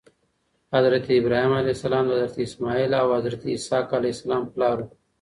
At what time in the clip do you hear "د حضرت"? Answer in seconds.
2.05-2.39